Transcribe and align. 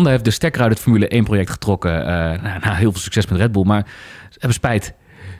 Honda 0.00 0.14
heeft 0.14 0.30
de 0.30 0.36
stekker 0.36 0.62
uit 0.62 0.70
het 0.70 0.80
Formule 0.80 1.08
1 1.08 1.24
project 1.24 1.50
getrokken. 1.50 2.04
Nou, 2.04 2.38
nou, 2.42 2.74
heel 2.74 2.90
veel 2.92 3.00
succes 3.00 3.26
met 3.26 3.38
Red 3.38 3.52
Bull, 3.52 3.64
maar 3.64 3.86
ze 4.28 4.36
hebben 4.38 4.52
spijt. 4.52 4.94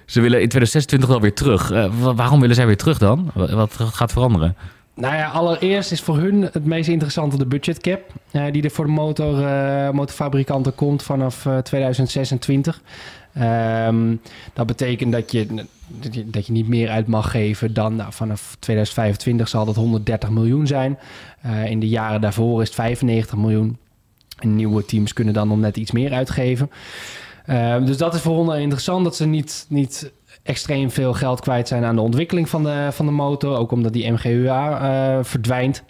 Ze 0.07 0.21
willen 0.21 0.41
in 0.41 0.49
2026 0.49 1.09
wel 1.09 1.21
weer 1.21 1.35
terug. 1.35 1.71
Uh, 1.73 2.15
waarom 2.15 2.41
willen 2.41 2.55
zij 2.55 2.67
weer 2.67 2.77
terug 2.77 2.99
dan? 2.99 3.31
Wat 3.35 3.73
gaat 3.73 4.13
veranderen? 4.13 4.57
Nou 4.95 5.15
ja, 5.15 5.29
allereerst 5.29 5.93
is 5.93 6.01
voor 6.01 6.19
hun 6.19 6.43
het 6.43 6.65
meest 6.65 6.89
interessante 6.89 7.37
de 7.39 7.47
budgetcap. 7.47 8.01
Uh, 8.33 8.45
die 8.53 8.63
er 8.63 8.71
voor 8.71 8.85
de 8.85 8.91
motor, 8.91 9.35
motorfabrikanten 9.95 10.75
komt 10.75 11.03
vanaf 11.03 11.47
2026. 11.63 12.81
Um, 13.87 14.21
dat 14.53 14.67
betekent 14.67 15.13
dat 15.13 15.33
je, 15.33 15.65
dat 16.25 16.47
je 16.47 16.53
niet 16.53 16.69
meer 16.69 16.89
uit 16.89 17.07
mag 17.07 17.31
geven 17.31 17.75
dan 17.75 17.97
nou, 17.97 18.13
vanaf 18.13 18.57
2025 18.59 19.49
zal 19.49 19.65
dat 19.65 19.77
130 19.77 20.31
miljoen 20.31 20.67
zijn. 20.67 20.99
In 21.65 21.81
de 21.81 21.89
jaren 21.89 22.21
daarvoor 22.21 22.63
is 22.63 22.67
het 22.67 22.77
95 22.77 23.37
miljoen. 23.37 23.79
En 24.41 24.57
nieuwe 24.57 24.85
teams 24.85 25.13
kunnen 25.13 25.35
dan 25.35 25.49
nog 25.49 25.59
net 25.59 25.77
iets 25.77 25.91
meer 25.91 26.13
uitgeven. 26.13 26.71
Uh, 27.47 27.85
dus 27.85 27.97
dat 27.97 28.15
is 28.15 28.21
voor 28.21 28.35
Honda 28.35 28.55
interessant 28.55 29.05
dat 29.05 29.17
ze 29.17 29.27
niet, 29.27 29.67
niet 29.69 30.13
extreem 30.43 30.91
veel 30.91 31.13
geld 31.13 31.41
kwijt 31.41 31.69
zijn 31.69 31.85
aan 31.85 31.95
de 31.95 32.03
ontwikkeling 32.03 32.49
van 32.49 32.63
de, 32.63 32.89
van 32.91 33.07
de 33.07 33.13
motor. 33.13 33.57
Ook 33.57 33.73
omdat 33.73 33.93
die 33.93 34.13
MGUA 34.13 34.83
uh, 35.19 35.25
verdwijnt. 35.25 35.85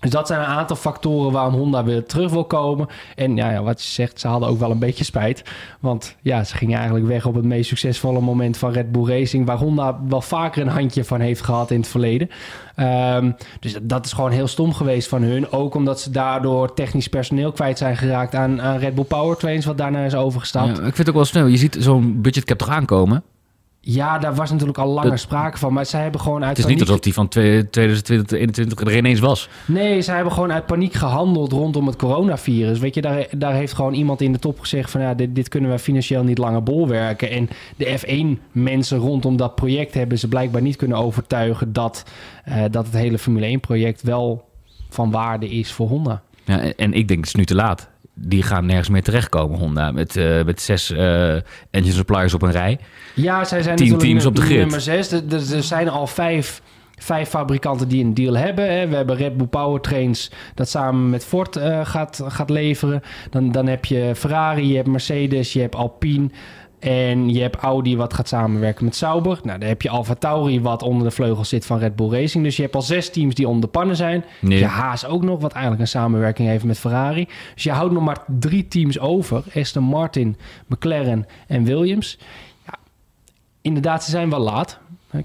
Dus 0.00 0.10
dat 0.10 0.26
zijn 0.26 0.40
een 0.40 0.46
aantal 0.46 0.76
factoren 0.76 1.32
waarom 1.32 1.54
Honda 1.54 1.84
weer 1.84 2.04
terug 2.04 2.30
wil 2.30 2.44
komen. 2.44 2.86
En 3.14 3.36
ja, 3.36 3.50
ja, 3.50 3.62
wat 3.62 3.82
je 3.82 3.88
zegt, 3.88 4.20
ze 4.20 4.28
hadden 4.28 4.48
ook 4.48 4.58
wel 4.58 4.70
een 4.70 4.78
beetje 4.78 5.04
spijt. 5.04 5.42
Want 5.80 6.16
ja, 6.20 6.44
ze 6.44 6.56
gingen 6.56 6.76
eigenlijk 6.76 7.06
weg 7.06 7.26
op 7.26 7.34
het 7.34 7.44
meest 7.44 7.68
succesvolle 7.68 8.20
moment 8.20 8.58
van 8.58 8.72
Red 8.72 8.92
Bull 8.92 9.08
Racing. 9.08 9.46
Waar 9.46 9.56
Honda 9.56 10.00
wel 10.08 10.20
vaker 10.20 10.62
een 10.62 10.68
handje 10.68 11.04
van 11.04 11.20
heeft 11.20 11.42
gehad 11.42 11.70
in 11.70 11.80
het 11.80 11.88
verleden. 11.88 12.30
Um, 12.76 13.36
dus 13.60 13.76
dat 13.82 14.04
is 14.04 14.12
gewoon 14.12 14.30
heel 14.30 14.46
stom 14.46 14.74
geweest 14.74 15.08
van 15.08 15.22
hun. 15.22 15.52
Ook 15.52 15.74
omdat 15.74 16.00
ze 16.00 16.10
daardoor 16.10 16.74
technisch 16.74 17.08
personeel 17.08 17.52
kwijt 17.52 17.78
zijn 17.78 17.96
geraakt 17.96 18.34
aan, 18.34 18.62
aan 18.62 18.78
Red 18.78 18.94
Bull 18.94 19.04
Powertrains. 19.04 19.66
Wat 19.66 19.78
daarna 19.78 20.04
is 20.04 20.14
overgestapt. 20.14 20.66
Ja, 20.66 20.72
ik 20.72 20.80
vind 20.82 20.96
het 20.96 21.08
ook 21.08 21.14
wel 21.14 21.24
snel. 21.24 21.46
Je 21.46 21.56
ziet 21.56 21.76
zo'n 21.78 22.20
budgetcap 22.20 22.58
toch 22.58 22.68
aankomen. 22.68 23.22
Ja, 23.88 24.18
daar 24.18 24.34
was 24.34 24.50
natuurlijk 24.50 24.78
al 24.78 24.88
langer 24.88 25.18
sprake 25.18 25.58
van. 25.58 25.72
Maar 25.72 25.86
zij 25.86 26.02
hebben 26.02 26.20
gewoon 26.20 26.40
uit. 26.40 26.48
Het 26.48 26.58
is 26.58 26.64
paniek... 26.64 26.78
niet 26.78 26.88
alsof 26.88 27.04
die 27.04 27.12
van 27.12 27.28
2020, 27.28 28.02
2021 28.02 28.80
er 28.80 28.96
ineens 28.96 29.20
was. 29.20 29.48
Nee, 29.66 30.02
zij 30.02 30.14
hebben 30.14 30.32
gewoon 30.32 30.52
uit 30.52 30.66
paniek 30.66 30.92
gehandeld 30.92 31.52
rondom 31.52 31.86
het 31.86 31.96
coronavirus. 31.96 32.78
Weet 32.78 32.94
je, 32.94 33.00
daar, 33.00 33.26
daar 33.36 33.54
heeft 33.54 33.72
gewoon 33.72 33.92
iemand 33.92 34.20
in 34.20 34.32
de 34.32 34.38
top 34.38 34.60
gezegd: 34.60 34.90
van 34.90 35.00
ja, 35.00 35.14
dit, 35.14 35.34
dit 35.34 35.48
kunnen 35.48 35.70
we 35.70 35.78
financieel 35.78 36.22
niet 36.22 36.38
langer 36.38 36.62
bolwerken. 36.62 37.30
En 37.30 37.48
de 37.76 37.98
F1-mensen 37.98 38.98
rondom 38.98 39.36
dat 39.36 39.54
project 39.54 39.94
hebben 39.94 40.18
ze 40.18 40.28
blijkbaar 40.28 40.62
niet 40.62 40.76
kunnen 40.76 40.98
overtuigen 40.98 41.72
dat, 41.72 42.04
uh, 42.48 42.64
dat 42.70 42.84
het 42.84 42.94
hele 42.94 43.18
Formule 43.18 43.58
1-project 43.58 44.02
wel 44.02 44.48
van 44.88 45.10
waarde 45.10 45.48
is 45.48 45.72
voor 45.72 45.88
Honda. 45.88 46.22
Ja, 46.44 46.60
en 46.60 46.92
ik 46.92 47.08
denk 47.08 47.20
het 47.20 47.28
is 47.28 47.34
nu 47.34 47.44
te 47.44 47.54
laat 47.54 47.88
die 48.18 48.42
gaan 48.42 48.66
nergens 48.66 48.88
meer 48.88 49.02
terechtkomen, 49.02 49.58
Honda. 49.58 49.92
Met, 49.92 50.16
uh, 50.16 50.44
met 50.44 50.60
zes 50.60 50.90
uh, 50.90 51.32
engine 51.70 51.94
suppliers 51.94 52.34
op 52.34 52.42
een 52.42 52.50
rij. 52.50 52.78
Ja, 53.14 53.44
zij 53.44 53.62
zijn 53.62 53.76
Tien 53.76 53.98
teams 53.98 54.26
op 54.26 54.36
de 54.36 54.42
grid. 54.42 54.58
nummer 54.58 54.80
zes. 54.80 55.12
Er, 55.12 55.22
er 55.32 55.62
zijn 55.62 55.88
al 55.88 56.06
vijf, 56.06 56.62
vijf 56.98 57.28
fabrikanten 57.28 57.88
die 57.88 58.04
een 58.04 58.14
deal 58.14 58.36
hebben. 58.36 58.72
Hè. 58.78 58.88
We 58.88 58.96
hebben 58.96 59.16
Red 59.16 59.36
Bull 59.36 59.46
Powertrains 59.46 60.30
dat 60.54 60.68
samen 60.68 61.10
met 61.10 61.24
Ford 61.24 61.56
uh, 61.56 61.86
gaat, 61.86 62.22
gaat 62.26 62.50
leveren. 62.50 63.02
Dan, 63.30 63.52
dan 63.52 63.66
heb 63.66 63.84
je 63.84 64.12
Ferrari, 64.16 64.68
je 64.68 64.76
hebt 64.76 64.88
Mercedes, 64.88 65.52
je 65.52 65.60
hebt 65.60 65.74
Alpine... 65.74 66.30
En 66.86 67.28
je 67.30 67.40
hebt 67.40 67.56
Audi 67.56 67.96
wat 67.96 68.14
gaat 68.14 68.28
samenwerken 68.28 68.84
met 68.84 68.96
Sauber. 68.96 69.38
Nou, 69.42 69.58
dan 69.58 69.68
heb 69.68 69.82
je 69.82 69.88
Alfa 69.88 70.14
Tauri 70.14 70.60
wat 70.60 70.82
onder 70.82 71.08
de 71.08 71.14
vleugels 71.14 71.48
zit 71.48 71.66
van 71.66 71.78
Red 71.78 71.96
Bull 71.96 72.10
Racing. 72.10 72.44
Dus 72.44 72.56
je 72.56 72.62
hebt 72.62 72.74
al 72.74 72.82
zes 72.82 73.10
teams 73.10 73.34
die 73.34 73.48
onder 73.48 73.60
de 73.60 73.68
pannen 73.68 73.96
zijn. 73.96 74.24
Nee. 74.40 74.58
Je 74.58 74.64
Haas 74.64 75.06
ook 75.06 75.22
nog, 75.22 75.40
wat 75.40 75.52
eigenlijk 75.52 75.82
een 75.82 75.88
samenwerking 75.88 76.48
heeft 76.48 76.64
met 76.64 76.78
Ferrari. 76.78 77.28
Dus 77.54 77.62
je 77.62 77.70
houdt 77.70 77.92
nog 77.92 78.04
maar 78.04 78.24
drie 78.26 78.68
teams 78.68 78.98
over. 78.98 79.44
Aston 79.54 79.82
Martin, 79.82 80.36
McLaren 80.66 81.26
en 81.46 81.64
Williams. 81.64 82.18
Ja, 82.66 82.74
inderdaad, 83.60 84.04
ze 84.04 84.10
zijn 84.10 84.30
wel 84.30 84.40
laat. 84.40 84.78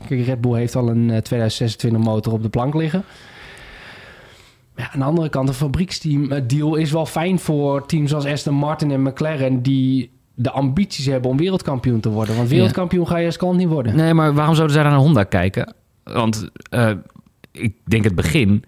Red 0.07 0.41
Bull 0.41 0.57
heeft 0.57 0.75
al 0.75 0.89
een 0.89 1.07
2026 1.07 1.99
eh, 1.99 2.05
motor 2.05 2.33
op 2.33 2.41
de 2.41 2.49
plank 2.49 2.73
liggen. 2.73 3.03
Ja, 4.75 4.91
aan 4.91 4.99
de 4.99 5.05
andere 5.05 5.29
kant, 5.29 5.47
een 5.47 5.53
fabrieksteam 5.53 6.31
eh, 6.31 6.41
deal 6.47 6.75
is 6.75 6.91
wel 6.91 7.05
fijn 7.05 7.39
voor 7.39 7.85
teams 7.85 8.13
als 8.13 8.25
Aston 8.25 8.53
Martin 8.53 8.91
en 8.91 9.01
McLaren... 9.01 9.61
die 9.61 10.19
de 10.41 10.51
ambities 10.51 11.05
hebben 11.05 11.31
om 11.31 11.37
wereldkampioen 11.37 11.99
te 11.99 12.09
worden. 12.09 12.35
Want 12.35 12.49
wereldkampioen 12.49 13.07
ga 13.07 13.17
je 13.17 13.25
als 13.25 13.37
klant 13.37 13.57
niet 13.57 13.67
worden. 13.67 13.95
Nee, 13.95 14.13
maar 14.13 14.33
waarom 14.33 14.55
zouden 14.55 14.75
zij 14.75 14.85
naar 14.85 14.95
Honda 14.95 15.23
kijken? 15.23 15.73
Want 16.03 16.49
uh, 16.71 16.91
ik 17.51 17.75
denk 17.83 18.03
het 18.03 18.15
begin 18.15 18.63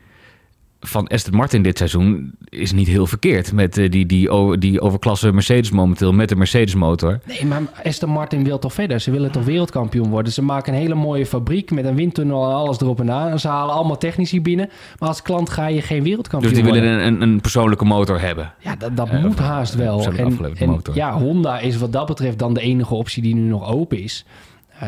van 0.85 1.07
Aston 1.07 1.35
Martin 1.35 1.63
dit 1.63 1.77
seizoen 1.77 2.31
is 2.49 2.71
niet 2.71 2.87
heel 2.87 3.07
verkeerd. 3.07 3.53
Met 3.53 3.77
uh, 3.77 3.89
die, 3.89 4.05
die, 4.05 4.57
die 4.57 4.81
overklasse 4.81 5.31
Mercedes 5.31 5.71
momenteel 5.71 6.13
met 6.13 6.29
de 6.29 6.35
Mercedes 6.35 6.75
motor. 6.75 7.19
Nee, 7.25 7.45
maar 7.45 7.61
Aston 7.83 8.09
Martin 8.09 8.43
wil 8.43 8.59
toch 8.59 8.73
verder? 8.73 8.99
Ze 8.99 9.11
willen 9.11 9.31
toch 9.31 9.43
wereldkampioen 9.43 10.09
worden? 10.09 10.33
Ze 10.33 10.41
maken 10.41 10.73
een 10.73 10.79
hele 10.79 10.95
mooie 10.95 11.25
fabriek 11.25 11.71
met 11.71 11.85
een 11.85 11.95
windtunnel 11.95 12.49
en 12.49 12.55
alles 12.55 12.81
erop 12.81 12.99
en 12.99 13.11
aan. 13.11 13.29
En 13.29 13.39
ze 13.39 13.47
halen 13.47 13.75
allemaal 13.75 13.97
technici 13.97 14.41
binnen. 14.41 14.69
Maar 14.99 15.09
als 15.09 15.21
klant 15.21 15.49
ga 15.49 15.67
je 15.67 15.81
geen 15.81 16.03
wereldkampioen 16.03 16.53
worden. 16.53 16.73
Dus 16.73 16.81
die 16.81 16.91
willen 16.91 17.05
een, 17.07 17.21
een, 17.21 17.41
persoonlijke 17.41 17.85
motor 17.85 18.21
hebben? 18.21 18.53
Ja, 18.59 18.75
dat, 18.75 18.97
dat 18.97 19.21
moet 19.21 19.39
haast 19.39 19.75
wel. 19.75 20.05
En, 20.05 20.37
en, 20.57 20.81
ja, 20.93 21.17
Honda 21.17 21.59
is 21.59 21.77
wat 21.77 21.91
dat 21.91 22.07
betreft 22.07 22.39
dan 22.39 22.53
de 22.53 22.61
enige 22.61 22.95
optie 22.95 23.21
die 23.21 23.35
nu 23.35 23.41
nog 23.41 23.71
open 23.71 23.99
is 23.99 24.25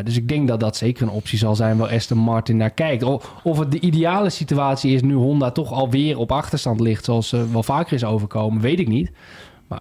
dus 0.04 0.18
ik 0.18 0.28
denk 0.28 0.48
dat 0.48 0.60
dat 0.60 0.78
zeker 0.78 1.04
een 1.04 1.10
optie 1.10 1.38
zal 1.38 1.56
zijn 1.56 1.78
waar 1.78 1.90
Aston 1.90 2.18
Martin 2.18 2.58
naar 2.58 2.70
kijkt. 2.70 3.04
Of 3.44 3.60
het 3.60 3.72
de 3.72 3.80
ideale 3.80 4.30
situatie 4.30 4.94
is 4.94 5.02
nu 5.02 5.14
Honda 5.14 5.52
toch 5.52 5.72
alweer 5.72 6.18
op 6.18 6.32
achterstand 6.32 6.80
ligt, 6.80 7.06
zoals 7.06 7.34
uh, 7.34 7.42
wel 7.52 7.64
vaker 7.64 7.94
is 7.94 8.04
overkomen, 8.04 8.62
weet 8.62 8.80
ik 8.80 8.88
niet. 8.88 9.12
Maar 9.68 9.80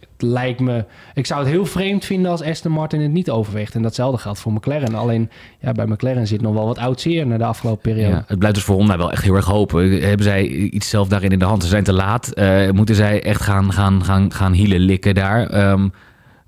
het 0.00 0.22
lijkt 0.22 0.60
me. 0.60 0.84
Ik 1.14 1.26
zou 1.26 1.40
het 1.40 1.48
heel 1.48 1.66
vreemd 1.66 2.04
vinden 2.04 2.30
als 2.30 2.42
Aston 2.42 2.72
Martin 2.72 3.00
het 3.00 3.10
niet 3.10 3.30
overweegt. 3.30 3.74
En 3.74 3.82
datzelfde 3.82 4.18
geldt 4.18 4.38
voor 4.38 4.52
McLaren. 4.52 4.94
Alleen 4.94 5.30
ja, 5.60 5.72
bij 5.72 5.86
McLaren 5.86 6.26
zit 6.26 6.40
nog 6.40 6.54
wel 6.54 6.66
wat 6.66 6.78
oud 6.78 7.00
zeer 7.00 7.26
na 7.26 7.36
de 7.36 7.44
afgelopen 7.44 7.82
periode. 7.92 8.14
Ja, 8.14 8.24
het 8.26 8.38
blijft 8.38 8.56
dus 8.56 8.64
voor 8.64 8.76
Honda 8.76 8.96
wel 8.96 9.12
echt 9.12 9.22
heel 9.22 9.34
erg 9.34 9.46
hopen. 9.46 10.02
Hebben 10.02 10.26
zij 10.26 10.46
iets 10.46 10.88
zelf 10.88 11.08
daarin 11.08 11.30
in 11.30 11.38
de 11.38 11.44
hand? 11.44 11.62
Ze 11.62 11.68
zijn 11.68 11.84
te 11.84 11.92
laat. 11.92 12.30
Uh, 12.34 12.70
moeten 12.70 12.94
zij 12.94 13.22
echt 13.22 13.42
gaan, 13.42 13.72
gaan, 13.72 14.04
gaan, 14.04 14.32
gaan 14.32 14.52
hielen 14.52 14.80
likken 14.80 15.14
daar? 15.14 15.70
Um, 15.70 15.92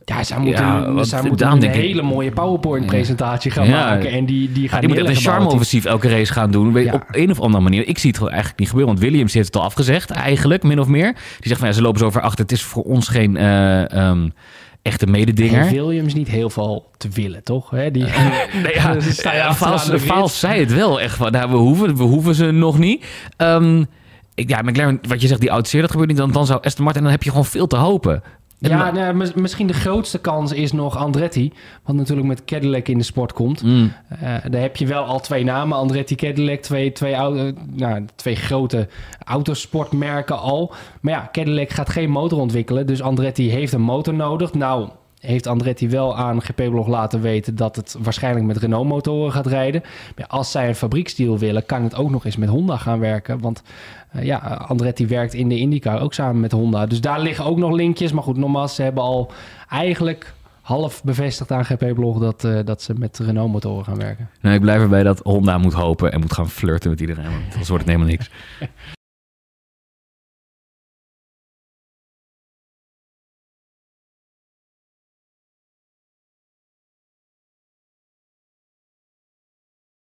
ja, 0.09 0.25
zij 0.25 0.39
moeten, 0.39 0.65
ja, 0.65 1.05
zij 1.05 1.23
moeten 1.23 1.51
een 1.51 1.71
hele 1.71 2.03
mooie 2.03 2.31
PowerPoint-presentatie 2.31 3.51
gaan 3.51 3.71
maken. 3.71 4.11
En 4.11 4.27
die, 4.27 4.53
die 4.53 4.69
gaan 4.69 4.81
die 4.81 4.89
moet 4.89 4.99
echt 4.99 5.09
een 5.09 5.17
charme-offensief 5.17 5.85
elke 5.85 6.09
race 6.09 6.33
gaan 6.33 6.51
doen. 6.51 6.93
Op 6.93 7.05
een 7.11 7.31
of 7.31 7.41
andere 7.41 7.63
manier. 7.63 7.89
Ik 7.89 7.99
zie 7.99 8.11
het 8.11 8.29
eigenlijk 8.29 8.59
niet 8.59 8.69
gebeuren. 8.69 8.95
Want 8.95 9.07
Williams 9.07 9.35
heeft 9.35 9.47
het 9.47 9.57
al 9.57 9.63
afgezegd, 9.63 10.11
eigenlijk, 10.11 10.63
min 10.63 10.81
of 10.81 10.87
meer. 10.87 11.13
Die 11.13 11.49
zegt 11.49 11.59
van 11.59 11.69
ja, 11.69 11.75
ze 11.75 11.83
lopen 11.83 11.99
zo 11.99 12.11
ver 12.11 12.23
achter. 12.23 12.41
Het 12.41 12.53
is 12.53 12.63
voor 12.63 12.83
ons 12.83 13.09
geen... 13.09 13.37
Uh, 13.37 14.09
um, 14.09 14.33
echte 14.83 15.07
mededinger. 15.07 15.61
En 15.61 15.73
Williams 15.73 16.15
niet 16.15 16.29
heel 16.29 16.51
veel 16.51 16.91
te 16.97 17.09
willen, 17.09 17.45
toch? 17.45 17.71
Hè? 17.71 17.91
Die, 17.91 18.05
nee, 18.63 18.75
ja, 18.75 18.97
ja, 19.23 19.55
Faals 19.55 20.39
zei 20.39 20.61
het 20.61 20.75
wel 20.75 21.01
echt. 21.01 21.17
Van, 21.17 21.33
nou, 21.33 21.51
we, 21.51 21.57
hoeven, 21.57 21.97
we 21.97 22.03
hoeven 22.03 22.35
ze 22.35 22.51
nog 22.51 22.79
niet. 22.79 23.05
Um, 23.37 23.87
ik, 24.35 24.49
ja, 24.49 24.63
McLaren, 24.63 24.99
wat 25.09 25.21
je 25.21 25.27
zegt, 25.27 25.41
die 25.41 25.53
oud 25.53 25.73
dat 25.73 25.91
gebeurt 25.91 26.09
niet. 26.09 26.17
Dan, 26.17 26.33
dan 26.33 26.47
zou 26.47 26.61
Aston 26.63 26.85
Martin, 26.85 27.03
dan 27.03 27.11
heb 27.11 27.23
je 27.23 27.31
gewoon 27.31 27.45
veel 27.45 27.67
te 27.67 27.77
hopen. 27.77 28.23
Ja, 28.59 28.91
nou, 28.91 29.31
misschien 29.35 29.67
de 29.67 29.73
grootste 29.73 30.19
kans 30.19 30.53
is 30.53 30.73
nog 30.73 30.97
Andretti. 30.97 31.53
Wat 31.85 31.97
natuurlijk 31.97 32.27
met 32.27 32.45
Cadillac 32.45 32.89
in 32.89 32.99
de 32.99 33.05
sport 33.05 33.33
komt. 33.33 33.63
Mm. 33.63 33.93
Uh, 34.13 34.21
daar 34.21 34.61
heb 34.61 34.77
je 34.77 34.87
wel 34.87 35.05
al 35.05 35.21
twee 35.21 35.45
namen. 35.45 35.77
Andretti, 35.77 36.15
Cadillac. 36.15 36.61
Twee, 36.61 36.93
twee, 36.93 37.17
nou, 37.71 38.05
twee 38.15 38.37
grote 38.37 38.89
autosportmerken 39.25 40.39
al. 40.39 40.73
Maar 41.01 41.13
ja, 41.13 41.29
Cadillac 41.33 41.71
gaat 41.71 41.89
geen 41.89 42.11
motor 42.11 42.39
ontwikkelen. 42.39 42.87
Dus 42.87 43.03
Andretti 43.03 43.51
heeft 43.51 43.73
een 43.73 43.81
motor 43.81 44.15
nodig. 44.15 44.55
Nou, 44.55 44.89
heeft 45.21 45.47
Andretti 45.47 45.89
wel 45.89 46.17
aan 46.17 46.43
GP-blog 46.43 46.87
laten 46.87 47.21
weten 47.21 47.57
dat 47.57 47.77
het 47.77 47.97
waarschijnlijk 47.99 48.47
met 48.47 48.57
Renault-motoren 48.57 49.33
gaat 49.33 49.47
rijden. 49.47 49.83
Maar 50.17 50.27
als 50.27 50.51
zij 50.51 50.69
een 50.69 50.75
fabrieksdeal 50.75 51.39
willen, 51.39 51.67
kan 51.67 51.83
het 51.83 51.97
ook 51.97 52.11
nog 52.11 52.25
eens 52.25 52.37
met 52.37 52.49
Honda 52.49 52.77
gaan 52.77 52.99
werken. 52.99 53.41
Want 53.41 53.63
uh, 54.17 54.25
ja, 54.25 54.39
Andretti 54.69 55.07
werkt 55.07 55.35
in 55.35 55.49
de 55.49 55.59
IndyCar 55.59 56.01
ook 56.01 56.15
samen 56.15 56.41
met 56.41 56.53
Honda. 56.53 56.87
Dus 56.87 57.01
daar 57.01 57.21
liggen 57.21 57.45
ook 57.45 57.59
nog 57.59 57.73
linkjes. 57.73 58.13
Maar 58.13 58.23
goed, 58.23 58.37
nogmaals, 58.37 58.75
ze 58.75 58.83
hebben 58.83 59.03
al 59.03 59.31
eigenlijk 59.69 60.35
half 60.61 61.05
bevestigd 61.05 61.53
aan 61.53 61.65
GP-blog 61.65 62.19
dat, 62.19 62.45
uh, 62.45 62.59
dat 62.65 62.83
ze 62.83 62.95
met 62.95 63.19
Renault-motoren 63.19 63.85
gaan 63.85 63.99
werken. 63.99 64.29
Nou, 64.41 64.55
ik 64.55 64.61
blijf 64.61 64.81
erbij 64.81 65.03
dat 65.03 65.21
Honda 65.23 65.59
moet 65.59 65.73
hopen 65.73 66.13
en 66.13 66.21
moet 66.21 66.33
gaan 66.33 66.49
flirten 66.51 66.91
met 66.91 67.01
iedereen. 67.01 67.27
Anders 67.51 67.69
wordt 67.69 67.85
het 67.85 67.93
helemaal 67.93 68.11
niks. 68.11 68.31